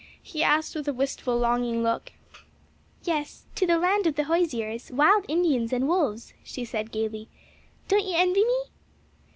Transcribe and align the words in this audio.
he 0.23 0.41
asked 0.41 0.73
with 0.73 0.87
a 0.87 0.93
wistful, 0.93 1.37
longing 1.37 1.83
look. 1.83 2.11
"Yes; 3.03 3.45
to 3.53 3.67
the 3.67 3.77
land 3.77 4.07
of 4.07 4.15
the 4.15 4.23
Hoosiers, 4.23 4.89
wild 4.89 5.25
Indians 5.27 5.71
and 5.71 5.87
wolves," 5.87 6.33
she 6.43 6.65
said 6.65 6.91
gayly. 6.91 7.29
"Don't 7.87 8.05
you 8.07 8.15
envy 8.17 8.43
me?" 8.43 8.63